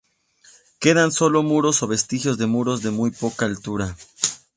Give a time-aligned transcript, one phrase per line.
[0.79, 3.95] Quedan sólo muros o vestigios de muros de muy poca altura.